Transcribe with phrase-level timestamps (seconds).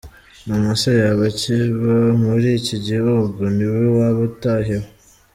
[0.47, 3.39] Mama se yaba akiba muri iki gihugu?
[3.55, 4.87] Niwe waba utahiwe.